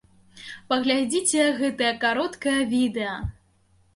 Паглядзіце 0.71 1.43
гэтае 1.59 1.91
кароткае 2.05 2.57
відэа! 2.75 3.15